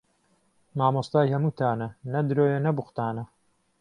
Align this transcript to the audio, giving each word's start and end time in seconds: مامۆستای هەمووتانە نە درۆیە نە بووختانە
مامۆستای 0.77 1.31
هەمووتانە 1.33 1.87
نە 2.11 2.19
درۆیە 2.27 2.59
نە 2.65 2.71
بووختانە 2.77 3.23